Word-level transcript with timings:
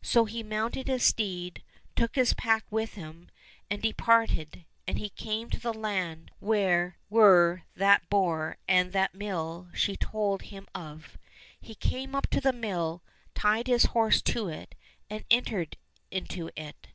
So 0.00 0.24
he 0.24 0.42
mounted 0.42 0.88
his 0.88 1.02
steed, 1.02 1.62
took 1.96 2.14
his 2.14 2.32
pack 2.32 2.64
with 2.70 2.94
him, 2.94 3.28
70 3.28 3.28
LITTLE 3.28 3.28
TSAR 3.28 3.36
NOVISHNY 3.36 3.64
and 3.70 3.82
departed, 4.48 4.64
and 4.88 4.98
he 4.98 5.08
came 5.10 5.50
to 5.50 5.60
the 5.60 5.74
land 5.74 6.30
where 6.38 6.96
were 7.10 7.64
that 7.74 8.08
boar 8.08 8.56
and 8.66 8.94
that 8.94 9.14
mill 9.14 9.68
she 9.74 9.92
had 9.92 10.00
told 10.00 10.42
him 10.48 10.66
of. 10.74 11.18
He 11.60 11.74
came 11.74 12.14
up 12.14 12.28
to 12.30 12.40
the 12.40 12.54
mill, 12.54 13.02
tied 13.34 13.66
his 13.66 13.84
horse 13.92 14.22
to 14.22 14.48
it, 14.48 14.74
and 15.10 15.26
entered 15.30 15.76
into 16.10 16.48
it. 16.56 16.86